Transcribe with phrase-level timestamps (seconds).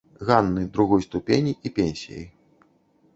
[0.27, 2.25] Ганны другой ступені і пенсіяй.